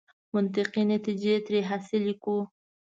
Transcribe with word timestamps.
منطقي 0.33 0.81
نتیجې 0.93 1.33
ترې 1.45 1.59
حاصلې 1.69 2.13
کړو. 2.23 2.39